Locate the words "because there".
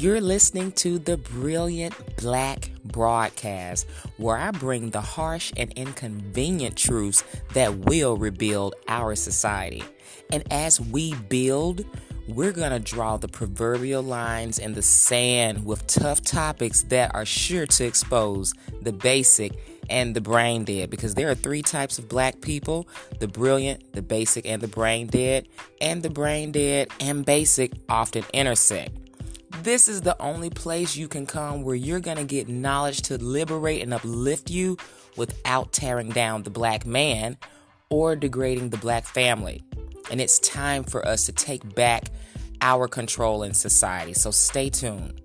20.88-21.28